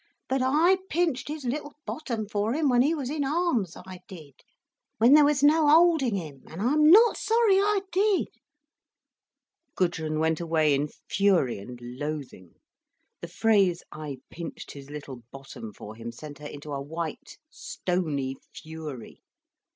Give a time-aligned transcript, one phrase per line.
[0.27, 4.33] But I pinched his little bottom for him when he was in arms, I did,
[4.97, 8.29] when there was no holding him, and I'm not sorry I did—"
[9.75, 12.55] Gudrun went away in fury and loathing.
[13.21, 18.37] The phrase, "I pinched his little bottom for him," sent her into a white, stony
[18.55, 19.21] fury.